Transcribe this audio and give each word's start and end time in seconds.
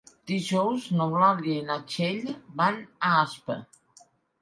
Dijous 0.29 0.87
n'Eulàlia 1.01 1.59
i 1.59 1.67
na 1.69 1.77
Txell 1.93 2.35
van 2.65 2.83
a 3.11 3.15
Aspa. 3.23 3.63